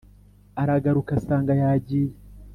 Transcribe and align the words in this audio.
Aragaruka 0.61 1.11
asanga 1.19 1.51
yagiye 1.61 2.11